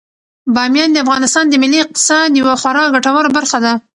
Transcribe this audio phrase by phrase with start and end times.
[0.55, 3.73] بامیان د افغانستان د ملي اقتصاد یوه خورا ګټوره برخه ده.